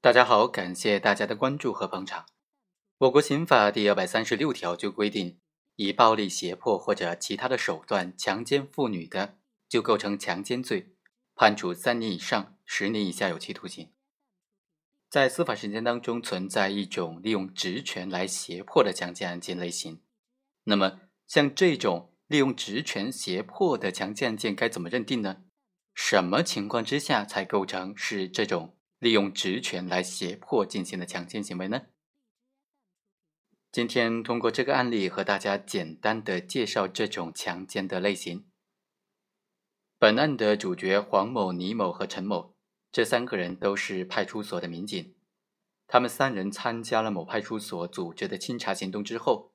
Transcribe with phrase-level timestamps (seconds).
[0.00, 2.26] 大家好，感谢大家的关注和捧场。
[2.98, 5.40] 我国刑法第二百三十六条就规定，
[5.74, 9.38] 以暴力、胁迫或者其他的手段强奸妇女的，
[9.68, 10.94] 就构成强奸罪，
[11.34, 13.90] 判处三年以上十年以下有期徒刑。
[15.10, 20.00] 在司法实践当中，存在一种利用职权来胁迫的强奸案件类型。
[20.62, 25.42] 那么，像这种利用职权胁迫的强奸案件该怎么认定呢？
[25.92, 28.77] 什么情况之下才构成是这种？
[28.98, 31.82] 利用职权来胁迫进行的强奸行为呢？
[33.70, 38.46] 今天通过这个案例和大家简单的介绍这种强奸的类型。
[39.98, 42.54] 本案的主角黄某、倪某和陈某
[42.90, 45.14] 这三个人都是派出所的民警，
[45.86, 49.52] 他们三人参加了某派出所组织的清查行动之后，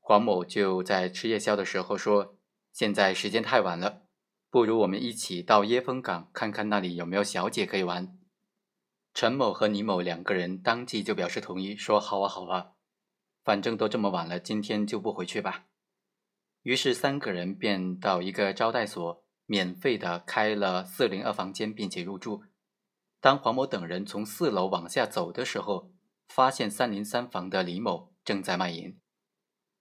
[0.00, 2.38] 黄某就在吃夜宵的时候说
[2.72, 4.06] ：“现在时间太晚了，
[4.50, 8.18] 不如我们一起到椰风港看看那里有没有小姐可以玩。”
[9.14, 12.72] 陈某和倪某两个人当即就表示同意，说：“好啊，好啊，
[13.44, 15.66] 反正都这么晚了，今天就不回去吧。”
[16.62, 22.44] 于是三个人便到一个招待所，免费的开了四零二房间，并且入住。
[23.20, 25.92] 当黄某等人从四楼往下走的时候，
[26.26, 28.98] 发现三零三房的李某正在卖淫，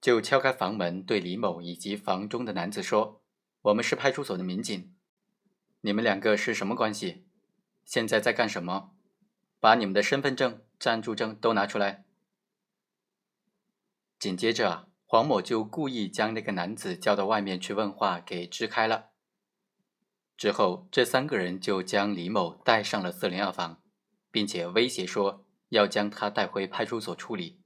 [0.00, 3.22] 就敲开房门，对李某以及房中的男子说
[3.62, 4.94] ：“我们是派出所的民警，
[5.82, 7.24] 你们两个是什么关系？
[7.84, 8.90] 现在在干什么？”
[9.62, 12.04] 把你们的身份证、暂住证都拿出来。
[14.18, 19.10] 紧接着，黄某就故意将那个男子叫到外面去问话，给支开了。
[20.36, 23.80] 之后，这三个人就将李某带上了四零二房，
[24.32, 27.62] 并且威胁说要将他带回派出所处理，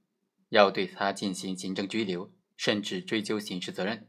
[0.49, 4.07] 要对他进行行政拘留，甚至追究刑事责任。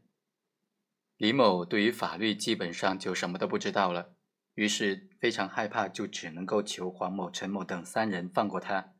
[1.16, 4.17] 李某对于法律基本上就什么都不知道了。
[4.58, 8.92] 于是非常害怕，就只能够求黄某、陈某等三人放过他。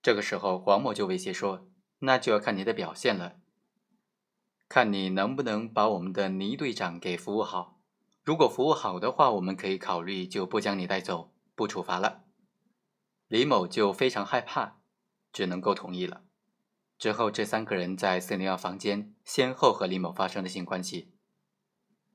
[0.00, 1.66] 这个时候，黄某就威胁说
[1.98, 3.40] ：“那就要看你的表现了，
[4.68, 7.80] 看你能不能把我们的倪队长给服务好。
[8.22, 12.22] 如果服务好的话，我们可以考虑就不将你带走，不处罚了。”
[13.26, 14.76] 李某就非常害怕，
[15.32, 16.22] 只能够同意了。
[16.98, 21.13] 之后，这三个人在四零二房间先后和李某发生了性关系。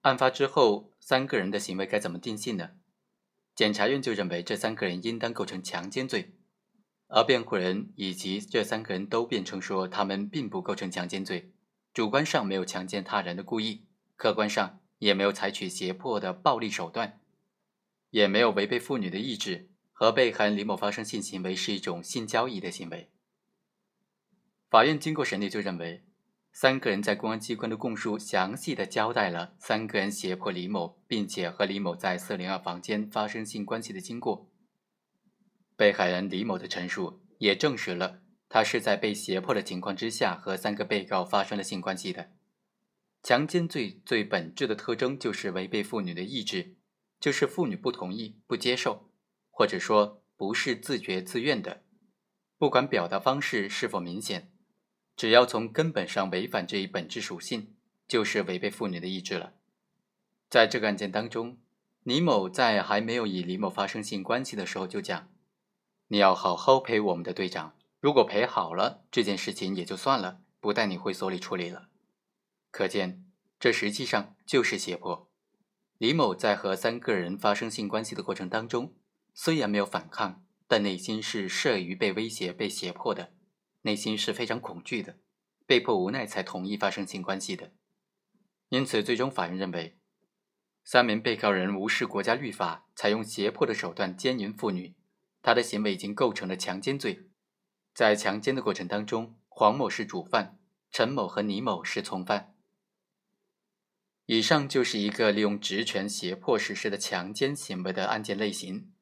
[0.01, 2.71] 案发之后，三个人的行为该怎么定性呢？
[3.53, 6.35] 检察院就认为这三个人应当构成强奸罪，
[7.07, 11.51] 而辩护人以及这三个人都辩称说他们并不构成强奸罪，
[11.93, 17.19] 主观上没有强奸他人的故意，客观上也没有采取胁迫的暴力手段，
[18.11, 23.11] 也没有违背妇女的意志，和被害人李某发生性行为是一种性交易的行为。
[24.69, 26.05] 法院经过审理就认为。
[26.51, 34.51] 三个人在公安机关的供述详细的交代了三个人胁迫李某，并且和李某在四零二房间发生性关系的经过。
[35.77, 42.31] 被害人李某的陈述也证实了他是在被胁迫的情况之下和三个被告发生了性关系的。
[43.23, 46.75] 强奸罪最本质的特征就是违背妇女的意志，
[47.19, 49.11] 就是妇女不同意、不接受，
[49.49, 51.83] 或者说不是自觉自愿的，
[52.57, 54.51] 不管表达方式是否明显。
[55.19, 57.75] 只要从根本上违反这一本质属性，
[58.07, 59.51] 就是违背妇女的意志了。
[60.49, 61.57] 在这个案件当中，
[62.03, 65.27] 倪某在还没有与李某发生性关系的时候就讲
[66.07, 71.89] ：“你要好好陪我们的队长，如果陪好了，这件事情也就算了，不带你回所里处理了。”
[72.71, 73.25] 可见，
[73.59, 75.29] 这实际上就是胁迫。
[75.97, 78.93] 李某在和三个人发生性关系的过程当中，
[79.33, 83.33] 虽然没有反抗，但内心是慑于被威胁、被胁迫的。
[83.89, 85.17] 内心是非常恐惧的，
[85.65, 87.71] 被迫无奈才同意发生性关系的。
[88.67, 89.97] 因此，最终法院认为，
[90.83, 94.93] 三名被告人无视国家律法，采用胁迫的手段奸淫妇女，
[95.41, 97.31] 他的行为已经构成了强奸罪。
[97.95, 100.59] 在强奸的过程当中，黄某是主犯，
[100.91, 102.53] 陈某和倪某是从犯。
[104.27, 108.93] 以上就是一个利用职权胁迫实施的强奸行为的案件类型。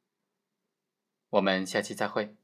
[1.31, 2.37] 我们下期再会。